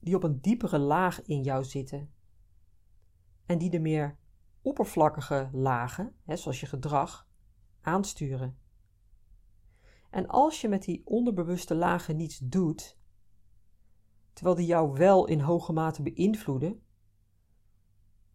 die 0.00 0.14
op 0.14 0.22
een 0.22 0.40
diepere 0.40 0.78
laag 0.78 1.22
in 1.22 1.42
jou 1.42 1.64
zitten. 1.64 2.18
En 3.50 3.58
die 3.58 3.70
de 3.70 3.80
meer 3.80 4.16
oppervlakkige 4.62 5.48
lagen, 5.52 6.14
hè, 6.24 6.36
zoals 6.36 6.60
je 6.60 6.66
gedrag, 6.66 7.28
aansturen. 7.80 8.58
En 10.10 10.26
als 10.26 10.60
je 10.60 10.68
met 10.68 10.82
die 10.82 11.02
onderbewuste 11.04 11.74
lagen 11.74 12.16
niets 12.16 12.38
doet, 12.38 12.98
terwijl 14.32 14.56
die 14.56 14.66
jou 14.66 14.92
wel 14.98 15.26
in 15.26 15.40
hoge 15.40 15.72
mate 15.72 16.02
beïnvloeden, 16.02 16.82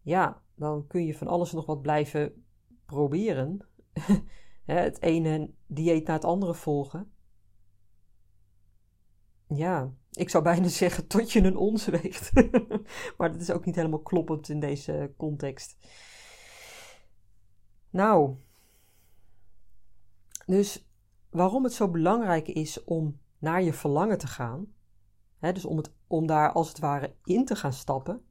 ja, 0.02 0.42
dan 0.54 0.86
kun 0.86 1.04
je 1.04 1.14
van 1.14 1.26
alles 1.26 1.52
nog 1.52 1.66
wat 1.66 1.82
blijven 1.82 2.44
proberen. 2.84 3.68
het 4.64 5.02
ene 5.02 5.54
dieet 5.66 6.06
na 6.06 6.12
het 6.12 6.24
andere 6.24 6.54
volgen. 6.54 7.12
Ja, 9.46 9.92
ik 10.16 10.30
zou 10.30 10.44
bijna 10.44 10.68
zeggen 10.82 11.06
tot 11.06 11.32
je 11.32 11.42
een 11.42 11.56
ons 11.56 11.86
weegt. 11.86 12.32
maar 13.18 13.32
dat 13.32 13.40
is 13.40 13.50
ook 13.50 13.64
niet 13.64 13.76
helemaal 13.76 14.02
kloppend 14.02 14.48
in 14.48 14.60
deze 14.60 15.14
context. 15.16 15.76
Nou, 17.90 18.36
dus 20.46 20.88
waarom 21.30 21.64
het 21.64 21.72
zo 21.72 21.88
belangrijk 21.88 22.48
is 22.48 22.84
om 22.84 23.20
naar 23.38 23.62
je 23.62 23.72
verlangen 23.72 24.18
te 24.18 24.26
gaan, 24.26 24.66
hè, 25.38 25.52
dus 25.52 25.64
om, 25.64 25.76
het, 25.76 25.92
om 26.06 26.26
daar 26.26 26.52
als 26.52 26.68
het 26.68 26.78
ware 26.78 27.14
in 27.24 27.44
te 27.44 27.56
gaan 27.56 27.72
stappen, 27.72 28.24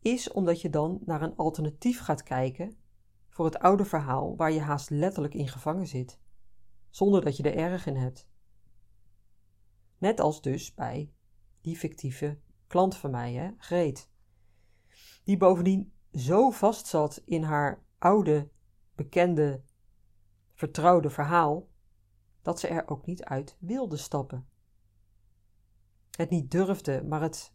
is 0.00 0.32
omdat 0.32 0.60
je 0.60 0.70
dan 0.70 1.00
naar 1.04 1.22
een 1.22 1.36
alternatief 1.36 2.00
gaat 2.00 2.22
kijken 2.22 2.76
voor 3.28 3.44
het 3.44 3.58
oude 3.58 3.84
verhaal 3.84 4.36
waar 4.36 4.52
je 4.52 4.60
haast 4.60 4.90
letterlijk 4.90 5.34
in 5.34 5.48
gevangen 5.48 5.86
zit, 5.86 6.18
zonder 6.90 7.24
dat 7.24 7.36
je 7.36 7.42
er 7.42 7.56
erg 7.56 7.86
in 7.86 7.96
hebt. 7.96 8.28
Net 9.98 10.20
als 10.20 10.42
dus 10.42 10.74
bij 10.74 11.12
die 11.60 11.76
fictieve 11.76 12.38
klant 12.66 12.96
van 12.96 13.10
mij, 13.10 13.34
hè, 13.34 13.50
Greet, 13.58 14.10
die 15.24 15.36
bovendien 15.36 15.92
zo 16.12 16.50
vast 16.50 16.86
zat 16.86 17.22
in 17.24 17.42
haar 17.42 17.84
oude, 17.98 18.50
bekende, 18.94 19.62
vertrouwde 20.54 21.10
verhaal, 21.10 21.68
dat 22.42 22.60
ze 22.60 22.68
er 22.68 22.88
ook 22.88 23.06
niet 23.06 23.24
uit 23.24 23.56
wilde 23.60 23.96
stappen. 23.96 24.48
Het 26.10 26.30
niet 26.30 26.50
durfde, 26.50 27.04
maar 27.04 27.20
het 27.20 27.54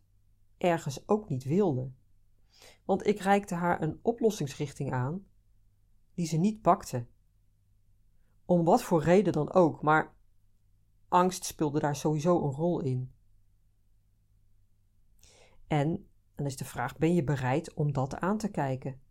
ergens 0.57 1.07
ook 1.07 1.29
niet 1.29 1.43
wilde. 1.43 1.91
Want 2.85 3.07
ik 3.07 3.19
reikte 3.19 3.55
haar 3.55 3.81
een 3.81 4.00
oplossingsrichting 4.01 4.93
aan 4.93 5.25
die 6.13 6.25
ze 6.25 6.38
niet 6.38 6.62
pakte. 6.62 7.05
Om 8.45 8.63
wat 8.63 8.83
voor 8.83 9.03
reden 9.03 9.33
dan 9.33 9.53
ook, 9.53 9.81
maar 9.81 10.15
angst 11.13 11.46
speelde 11.46 11.79
daar 11.79 11.96
sowieso 11.96 12.43
een 12.43 12.51
rol 12.51 12.82
in. 12.82 13.13
En 15.67 16.10
dan 16.36 16.46
is 16.46 16.58
de 16.58 16.65
vraag: 16.65 16.98
ben 16.98 17.13
je 17.13 17.24
bereid 17.24 17.74
om 17.74 17.93
dat 17.93 18.15
aan 18.15 18.38
te 18.38 18.51
kijken? 18.51 19.01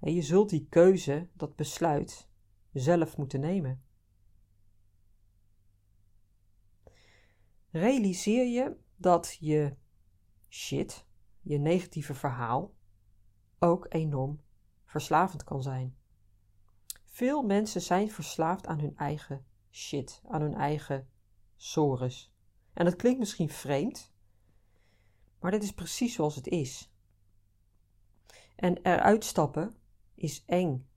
En 0.00 0.14
je 0.14 0.22
zult 0.22 0.50
die 0.50 0.66
keuze, 0.68 1.28
dat 1.32 1.56
besluit, 1.56 2.28
zelf 2.72 3.16
moeten 3.16 3.40
nemen. 3.40 3.84
Realiseer 7.70 8.46
je 8.46 8.76
dat 8.96 9.36
je 9.40 9.76
shit, 10.48 11.06
je 11.40 11.58
negatieve 11.58 12.14
verhaal, 12.14 12.74
ook 13.58 13.86
enorm 13.88 14.40
verslavend 14.84 15.44
kan 15.44 15.62
zijn. 15.62 15.96
Veel 17.04 17.42
mensen 17.42 17.80
zijn 17.80 18.10
verslaafd 18.10 18.66
aan 18.66 18.80
hun 18.80 18.96
eigen 18.96 19.46
shit, 19.72 20.22
aan 20.28 20.40
hun 20.40 20.54
eigen 20.54 21.08
sores. 21.56 22.32
En 22.72 22.84
dat 22.84 22.96
klinkt 22.96 23.18
misschien 23.18 23.48
vreemd, 23.48 24.12
maar 25.40 25.50
dit 25.50 25.62
is 25.62 25.72
precies 25.72 26.14
zoals 26.14 26.34
het 26.34 26.46
is. 26.46 26.92
En 28.56 28.76
eruit 28.76 29.24
stappen 29.24 29.74
is 30.14 30.44
eng, 30.44 30.88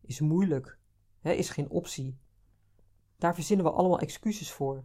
is 0.00 0.20
moeilijk, 0.20 0.78
hè, 1.20 1.32
is 1.32 1.50
geen 1.50 1.70
optie. 1.70 2.18
Daar 3.16 3.34
verzinnen 3.34 3.66
we 3.66 3.72
allemaal 3.72 3.98
excuses 3.98 4.52
voor. 4.52 4.84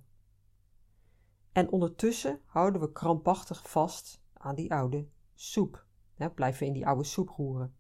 En 1.51 1.71
ondertussen 1.71 2.41
houden 2.45 2.81
we 2.81 2.91
krampachtig 2.91 3.69
vast 3.69 4.21
aan 4.33 4.55
die 4.55 4.73
oude 4.73 5.07
soep. 5.33 5.85
Hè, 6.13 6.31
blijven 6.31 6.59
we 6.59 6.65
in 6.65 6.73
die 6.73 6.87
oude 6.87 7.03
soep 7.03 7.29
roeren. 7.29 7.75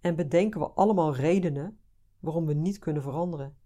En 0.00 0.16
bedenken 0.16 0.60
we 0.60 0.70
allemaal 0.70 1.14
redenen 1.14 1.80
waarom 2.20 2.46
we 2.46 2.54
niet 2.54 2.78
kunnen 2.78 3.02
veranderen. 3.02 3.56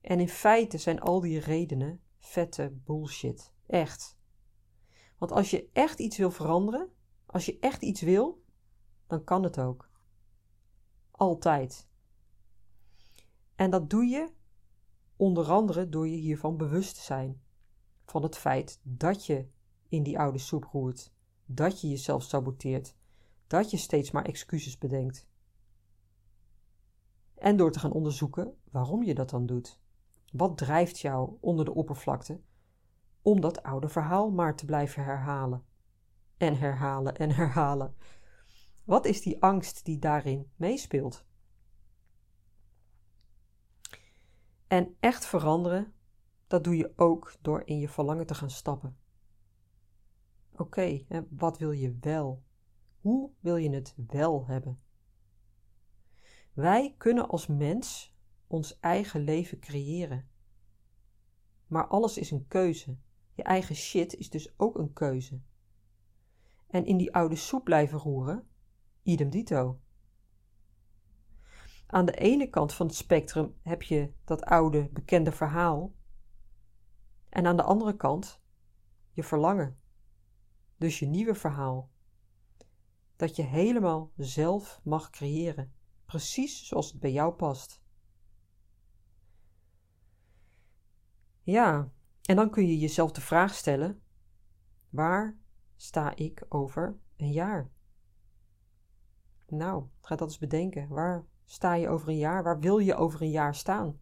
En 0.00 0.20
in 0.20 0.28
feite 0.28 0.78
zijn 0.78 1.00
al 1.00 1.20
die 1.20 1.40
redenen 1.40 2.00
vette 2.18 2.72
bullshit. 2.84 3.52
Echt. 3.66 4.18
Want 5.18 5.32
als 5.32 5.50
je 5.50 5.68
echt 5.72 5.98
iets 5.98 6.16
wil 6.16 6.30
veranderen, 6.30 6.92
als 7.26 7.46
je 7.46 7.58
echt 7.58 7.82
iets 7.82 8.00
wil, 8.00 8.42
dan 9.06 9.24
kan 9.24 9.42
het 9.42 9.60
ook. 9.60 9.90
Altijd. 11.10 11.88
En 13.54 13.70
dat 13.70 13.90
doe 13.90 14.04
je 14.04 14.32
onder 15.16 15.50
andere 15.50 15.88
door 15.88 16.08
je 16.08 16.16
hiervan 16.16 16.56
bewust 16.56 16.94
te 16.94 17.02
zijn. 17.02 17.42
Van 18.04 18.22
het 18.22 18.36
feit 18.36 18.80
dat 18.82 19.26
je 19.26 19.48
in 19.88 20.02
die 20.02 20.18
oude 20.18 20.38
soep 20.38 20.64
roert, 20.64 21.12
dat 21.46 21.80
je 21.80 21.88
jezelf 21.88 22.22
saboteert, 22.22 22.94
dat 23.46 23.70
je 23.70 23.76
steeds 23.76 24.10
maar 24.10 24.24
excuses 24.24 24.78
bedenkt. 24.78 25.26
En 27.34 27.56
door 27.56 27.72
te 27.72 27.78
gaan 27.78 27.92
onderzoeken 27.92 28.56
waarom 28.70 29.02
je 29.02 29.14
dat 29.14 29.30
dan 29.30 29.46
doet. 29.46 29.80
Wat 30.32 30.58
drijft 30.58 30.98
jou 30.98 31.36
onder 31.40 31.64
de 31.64 31.74
oppervlakte 31.74 32.40
om 33.22 33.40
dat 33.40 33.62
oude 33.62 33.88
verhaal 33.88 34.30
maar 34.30 34.56
te 34.56 34.64
blijven 34.64 35.04
herhalen? 35.04 35.64
En 36.36 36.58
herhalen 36.58 37.16
en 37.16 37.30
herhalen. 37.30 37.94
Wat 38.84 39.06
is 39.06 39.22
die 39.22 39.42
angst 39.42 39.84
die 39.84 39.98
daarin 39.98 40.50
meespeelt? 40.56 41.26
En 44.66 44.96
echt 45.00 45.26
veranderen, 45.26 45.92
dat 46.46 46.64
doe 46.64 46.76
je 46.76 46.92
ook 46.96 47.34
door 47.40 47.62
in 47.64 47.78
je 47.78 47.88
verlangen 47.88 48.26
te 48.26 48.34
gaan 48.34 48.50
stappen. 48.50 48.98
Oké, 50.56 51.04
wat 51.30 51.58
wil 51.58 51.72
je 51.72 51.96
wel? 52.00 52.42
Hoe 53.00 53.30
wil 53.40 53.56
je 53.56 53.70
het 53.70 53.94
wel 54.06 54.46
hebben? 54.46 54.80
Wij 56.52 56.94
kunnen 56.98 57.28
als 57.28 57.46
mens 57.46 58.16
ons 58.48 58.80
eigen 58.80 59.20
leven 59.20 59.58
creëren. 59.58 60.28
Maar 61.66 61.86
alles 61.86 62.18
is 62.18 62.30
een 62.30 62.46
keuze. 62.48 62.96
Je 63.34 63.42
eigen 63.42 63.74
shit 63.74 64.14
is 64.14 64.30
dus 64.30 64.58
ook 64.58 64.78
een 64.78 64.92
keuze. 64.92 65.40
En 66.66 66.86
in 66.86 66.96
die 66.96 67.14
oude 67.14 67.36
soep 67.36 67.64
blijven 67.64 67.98
roeren, 67.98 68.48
idem 69.02 69.30
dito. 69.30 69.80
Aan 71.86 72.04
de 72.04 72.12
ene 72.12 72.50
kant 72.50 72.74
van 72.74 72.86
het 72.86 72.94
spectrum 72.94 73.54
heb 73.62 73.82
je 73.82 74.12
dat 74.24 74.42
oude 74.42 74.88
bekende 74.92 75.32
verhaal. 75.32 75.94
En 77.28 77.46
aan 77.46 77.56
de 77.56 77.62
andere 77.62 77.96
kant 77.96 78.40
je 79.12 79.22
verlangen. 79.22 79.78
Dus 80.76 80.98
je 80.98 81.06
nieuwe 81.06 81.34
verhaal. 81.34 81.90
Dat 83.16 83.36
je 83.36 83.42
helemaal 83.42 84.12
zelf 84.16 84.80
mag 84.84 85.10
creëren. 85.10 85.72
Precies 86.06 86.66
zoals 86.66 86.90
het 86.90 87.00
bij 87.00 87.12
jou 87.12 87.32
past. 87.32 87.82
Ja, 91.48 91.92
en 92.22 92.36
dan 92.36 92.50
kun 92.50 92.66
je 92.66 92.78
jezelf 92.78 93.12
de 93.12 93.20
vraag 93.20 93.54
stellen: 93.54 94.02
waar 94.88 95.38
sta 95.76 96.16
ik 96.16 96.44
over 96.48 96.98
een 97.16 97.32
jaar? 97.32 97.70
Nou, 99.46 99.86
ga 100.00 100.16
dat 100.16 100.28
eens 100.28 100.38
bedenken. 100.38 100.88
Waar 100.88 101.26
sta 101.44 101.74
je 101.74 101.88
over 101.88 102.08
een 102.08 102.18
jaar? 102.18 102.42
Waar 102.42 102.60
wil 102.60 102.78
je 102.78 102.94
over 102.94 103.22
een 103.22 103.30
jaar 103.30 103.54
staan? 103.54 104.00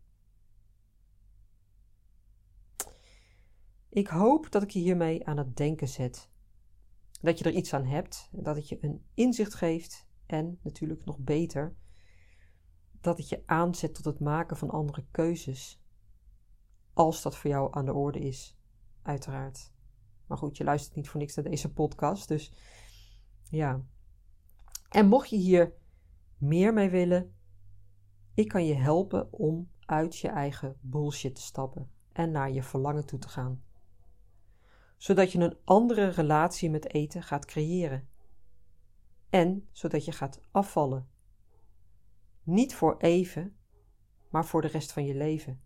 Ik 3.88 4.08
hoop 4.08 4.50
dat 4.50 4.62
ik 4.62 4.70
je 4.70 4.78
hiermee 4.78 5.26
aan 5.26 5.36
het 5.36 5.56
denken 5.56 5.88
zet. 5.88 6.30
Dat 7.20 7.38
je 7.38 7.44
er 7.44 7.54
iets 7.54 7.74
aan 7.74 7.84
hebt, 7.84 8.28
dat 8.32 8.56
het 8.56 8.68
je 8.68 8.78
een 8.80 9.04
inzicht 9.14 9.54
geeft 9.54 10.06
en 10.26 10.58
natuurlijk 10.62 11.04
nog 11.04 11.18
beter, 11.18 11.76
dat 13.00 13.18
het 13.18 13.28
je 13.28 13.42
aanzet 13.46 13.94
tot 13.94 14.04
het 14.04 14.20
maken 14.20 14.56
van 14.56 14.70
andere 14.70 15.06
keuzes. 15.10 15.80
Als 16.96 17.22
dat 17.22 17.36
voor 17.36 17.50
jou 17.50 17.68
aan 17.70 17.84
de 17.84 17.92
orde 17.92 18.18
is, 18.18 18.56
uiteraard. 19.02 19.72
Maar 20.26 20.38
goed, 20.38 20.56
je 20.56 20.64
luistert 20.64 20.96
niet 20.96 21.08
voor 21.08 21.20
niks 21.20 21.34
naar 21.34 21.44
deze 21.44 21.72
podcast, 21.72 22.28
dus 22.28 22.52
ja. 23.50 23.84
En 24.88 25.06
mocht 25.06 25.30
je 25.30 25.36
hier 25.36 25.74
meer 26.36 26.72
mee 26.72 26.90
willen, 26.90 27.34
ik 28.34 28.48
kan 28.48 28.66
je 28.66 28.74
helpen 28.74 29.32
om 29.32 29.70
uit 29.80 30.16
je 30.16 30.28
eigen 30.28 30.76
bullshit 30.80 31.34
te 31.34 31.40
stappen 31.40 31.90
en 32.12 32.30
naar 32.30 32.50
je 32.50 32.62
verlangen 32.62 33.06
toe 33.06 33.18
te 33.18 33.28
gaan. 33.28 33.64
Zodat 34.96 35.32
je 35.32 35.38
een 35.38 35.58
andere 35.64 36.08
relatie 36.08 36.70
met 36.70 36.92
eten 36.92 37.22
gaat 37.22 37.44
creëren. 37.44 38.08
En 39.30 39.68
zodat 39.72 40.04
je 40.04 40.12
gaat 40.12 40.40
afvallen. 40.50 41.08
Niet 42.42 42.74
voor 42.74 42.96
even, 42.96 43.56
maar 44.30 44.46
voor 44.46 44.62
de 44.62 44.68
rest 44.68 44.92
van 44.92 45.04
je 45.04 45.14
leven. 45.14 45.64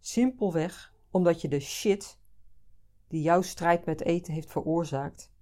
Simpelweg 0.00 0.94
omdat 1.10 1.40
je 1.40 1.48
de 1.48 1.60
shit 1.60 2.18
die 3.08 3.22
jouw 3.22 3.42
strijd 3.42 3.84
met 3.84 4.00
eten 4.00 4.32
heeft 4.32 4.50
veroorzaakt, 4.50 5.32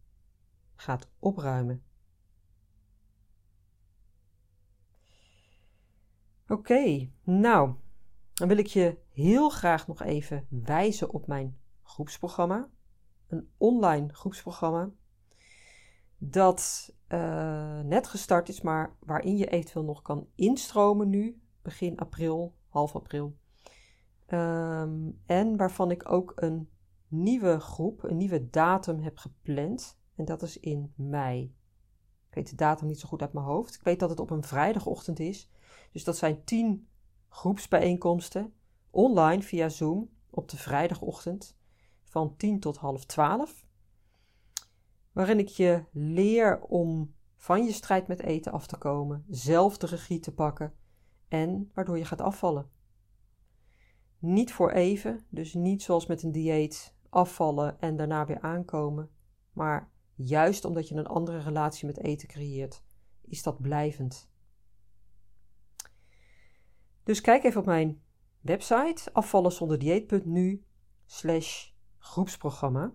gaat 0.75 1.09
opruimen. 1.19 1.85
Oké, 6.49 7.11
nou, 7.23 7.75
dan 8.33 8.49
wil 8.49 8.59
ik 8.59 8.67
je 8.67 8.99
heel 9.13 9.49
graag 9.49 9.87
nog 9.87 10.03
even 10.03 10.47
wijzen 10.49 11.11
op 11.11 11.27
mijn 11.27 11.59
groepsprogramma. 11.83 12.69
Een 13.27 13.51
online 13.57 14.15
groepsprogramma 14.15 14.91
dat 16.19 16.93
uh, 17.09 17.81
net 17.81 18.07
gestart 18.07 18.49
is, 18.49 18.61
maar 18.61 18.97
waarin 18.99 19.37
je 19.37 19.47
eventueel 19.47 19.85
nog 19.85 20.03
kan 20.03 20.29
instromen 20.35 21.09
nu, 21.09 21.41
begin 21.63 21.99
april, 21.99 22.55
half 22.69 22.95
april. 22.95 23.37
Um, 24.29 25.21
en 25.27 25.57
waarvan 25.57 25.91
ik 25.91 26.11
ook 26.11 26.33
een 26.37 26.69
nieuwe 27.09 27.61
groep, 27.61 28.03
een 28.03 28.17
nieuwe 28.17 28.51
datum 28.51 29.01
heb 29.01 29.19
gepland. 29.19 29.99
En 30.15 30.25
dat 30.25 30.43
is 30.43 30.61
in 30.61 30.93
mei. 30.97 31.55
Ik 32.29 32.35
weet 32.35 32.51
de 32.51 32.57
datum 32.57 32.87
niet 32.87 33.01
zo 33.01 33.09
goed 33.09 33.23
uit 33.23 33.33
mijn 33.33 33.47
hoofd. 33.47 33.75
Ik 33.75 33.83
weet 33.83 34.01
dat 34.01 34.11
het 34.11 34.21
op 34.21 34.31
een 34.31 34.45
vrijdagochtend 34.45 35.19
is. 35.19 35.51
Dus 35.93 36.05
dat 36.05 36.17
zijn 36.17 36.45
tien 36.45 36.89
groepsbijeenkomsten 37.29 38.55
online 38.91 39.43
via 39.43 39.69
Zoom 39.69 40.11
op 40.31 40.49
de 40.49 40.57
vrijdagochtend 40.57 41.57
van 42.03 42.37
10 42.37 42.61
tot 42.61 42.77
half 42.77 43.05
12. 43.05 43.67
Waarin 45.13 45.39
ik 45.39 45.49
je 45.49 45.85
leer 45.93 46.61
om 46.61 47.15
van 47.37 47.65
je 47.65 47.73
strijd 47.73 48.07
met 48.07 48.21
eten 48.21 48.53
af 48.53 48.67
te 48.67 48.77
komen, 48.77 49.25
zelf 49.29 49.79
de 49.79 49.87
regie 49.87 50.21
te 50.21 50.35
pakken 50.35 50.75
en 51.29 51.71
waardoor 51.75 51.99
je 51.99 52.05
gaat 52.05 52.21
afvallen. 52.21 52.71
Niet 54.19 54.53
voor 54.53 54.71
even, 54.71 55.27
dus 55.29 55.55
niet 55.55 55.83
zoals 55.83 56.07
met 56.07 56.23
een 56.23 56.33
dieet 56.33 56.95
afvallen 57.09 57.81
en 57.81 57.97
daarna 57.97 58.27
weer 58.27 58.41
aankomen, 58.41 59.11
maar 59.53 59.91
juist 60.15 60.65
omdat 60.65 60.89
je 60.89 60.95
een 60.95 61.07
andere 61.07 61.39
relatie 61.39 61.87
met 61.87 61.99
eten 61.99 62.29
creëert, 62.29 62.83
is 63.25 63.43
dat 63.43 63.61
blijvend. 63.61 64.31
Dus 67.03 67.21
kijk 67.21 67.45
even 67.45 67.61
op 67.61 67.67
mijn 67.67 68.03
website 68.41 69.13
afvallenzonderdieet.nu 69.13 70.65
slash 71.05 71.71
groepsprogramma. 71.99 72.93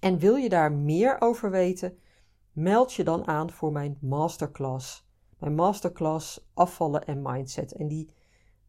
En 0.00 0.18
wil 0.18 0.36
je 0.36 0.48
daar 0.48 0.72
meer 0.72 1.20
over 1.20 1.50
weten, 1.50 1.98
meld 2.52 2.92
je 2.92 3.04
dan 3.04 3.26
aan 3.26 3.50
voor 3.50 3.72
mijn 3.72 3.98
masterclass. 4.00 5.08
Mijn 5.38 5.54
masterclass 5.54 6.48
afvallen 6.54 7.04
en 7.04 7.22
mindset. 7.22 7.72
En 7.72 7.88
die, 7.88 8.10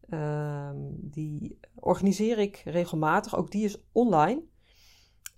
uh, 0.08 0.70
die 0.96 1.58
organiseer 1.74 2.38
ik 2.38 2.62
regelmatig. 2.64 3.36
Ook 3.36 3.50
die 3.50 3.64
is 3.64 3.82
online. 3.92 4.42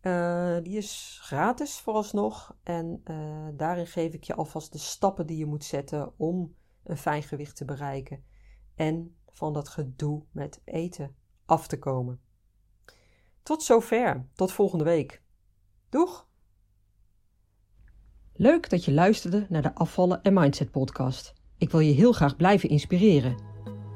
Uh, 0.03 0.57
die 0.62 0.77
is 0.77 1.18
gratis 1.22 1.79
vooralsnog. 1.79 2.57
En 2.62 3.00
uh, 3.05 3.48
daarin 3.53 3.87
geef 3.87 4.12
ik 4.12 4.24
je 4.24 4.35
alvast 4.35 4.72
de 4.72 4.79
stappen 4.79 5.27
die 5.27 5.38
je 5.38 5.46
moet 5.46 5.64
zetten 5.64 6.12
om 6.18 6.55
een 6.85 6.96
fijn 6.96 7.22
gewicht 7.22 7.57
te 7.57 7.64
bereiken. 7.64 8.24
En 8.74 9.16
van 9.33 9.53
dat 9.53 9.68
gedoe 9.68 10.22
met 10.33 10.61
eten 10.64 11.16
af 11.46 11.66
te 11.66 11.79
komen. 11.79 12.20
Tot 13.42 13.62
zover. 13.62 14.27
Tot 14.35 14.53
volgende 14.53 14.85
week. 14.85 15.22
Doeg! 15.88 16.29
Leuk 18.33 18.70
dat 18.70 18.85
je 18.85 18.92
luisterde 18.92 19.46
naar 19.48 19.62
de 19.62 19.74
Afvallen 19.74 20.22
en 20.22 20.33
Mindset 20.33 20.70
podcast. 20.70 21.33
Ik 21.59 21.70
wil 21.70 21.81
je 21.81 21.92
heel 21.92 22.12
graag 22.12 22.37
blijven 22.37 22.68
inspireren. 22.68 23.53